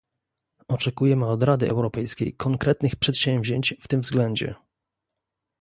Oczekujemy 0.67 1.27
od 1.27 1.43
Rady 1.43 1.69
Europejskiej 1.69 2.33
konkretnych 2.35 2.95
przedsięwzięć 2.95 3.75
w 3.81 3.87
tym 3.87 4.01
względzie 4.01 4.55